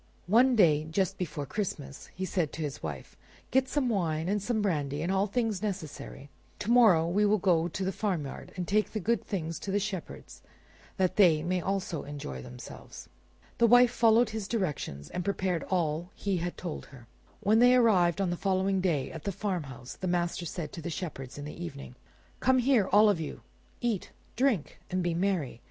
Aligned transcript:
One 0.25 0.55
day, 0.55 0.87
just 0.89 1.19
before 1.19 1.45
Christmas, 1.45 2.09
he 2.15 2.25
said 2.25 2.51
to 2.53 2.63
his 2.63 2.81
wife, 2.81 3.15
"Get 3.51 3.69
some 3.69 3.87
wine, 3.87 4.27
and 4.27 4.41
some 4.41 4.59
brandy, 4.59 5.03
and 5.03 5.11
all 5.11 5.27
things 5.27 5.61
necessary; 5.61 6.31
to 6.57 6.71
morrow 6.71 7.07
we 7.07 7.23
will 7.23 7.37
go 7.37 7.67
to 7.67 7.85
the 7.85 7.91
farmyard 7.91 8.51
and 8.55 8.67
take 8.67 8.93
the 8.93 8.99
good 8.99 9.23
things 9.23 9.59
to 9.59 9.69
the 9.69 9.77
shepherds 9.79 10.41
that 10.97 11.17
they 11.17 11.43
may 11.43 11.61
also 11.61 12.01
enjoy 12.01 12.41
themselves." 12.41 13.09
The 13.59 13.67
wife 13.67 13.91
followed 13.91 14.31
his 14.31 14.47
directions 14.47 15.11
and 15.11 15.23
prepared 15.23 15.61
all 15.69 16.05
that 16.05 16.09
he 16.23 16.37
had 16.37 16.57
told 16.57 16.87
her. 16.87 17.05
When 17.41 17.59
they 17.59 17.75
arrived 17.75 18.19
on 18.19 18.31
the 18.31 18.35
following 18.37 18.81
day 18.81 19.11
at 19.11 19.23
the 19.25 19.31
farmhouse, 19.31 19.97
the 19.97 20.07
master 20.07 20.47
said 20.47 20.71
to 20.71 20.81
the 20.81 20.89
shepherds 20.89 21.37
in 21.37 21.45
the 21.45 21.63
evening— 21.63 21.93
"Come 22.39 22.57
here, 22.57 22.87
all 22.91 23.07
of 23.07 23.19
you; 23.19 23.41
eat, 23.81 24.09
drink, 24.35 24.79
and 24.89 25.03
be 25.03 25.13
merry. 25.13 25.59